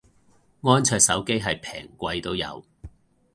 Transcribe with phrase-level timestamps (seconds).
[0.61, 2.65] 安卓手機係平貴都有